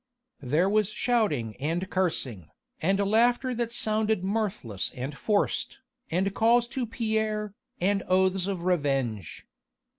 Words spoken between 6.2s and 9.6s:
calls to Pierre, and oaths of revenge.